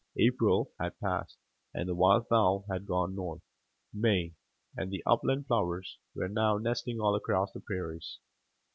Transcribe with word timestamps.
April 0.17 0.71
had 0.79 0.99
passed, 0.99 1.37
and 1.75 1.87
the 1.87 1.93
wild 1.93 2.27
fowl 2.27 2.65
had 2.67 2.87
gone 2.87 3.13
north. 3.13 3.43
May, 3.93 4.33
and 4.75 4.89
the 4.89 5.03
upland 5.05 5.45
plovers 5.45 5.99
now 6.15 6.53
were 6.55 6.59
nesting 6.59 6.99
all 6.99 7.13
across 7.13 7.51
the 7.51 7.59
prairies. 7.59 8.17